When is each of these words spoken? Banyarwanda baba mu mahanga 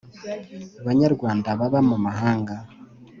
Banyarwanda 0.85 1.47
baba 1.59 1.79
mu 1.89 1.97
mahanga 2.05 2.55